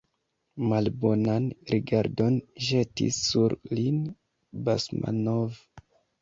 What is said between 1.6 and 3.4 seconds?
rigardon ĵetis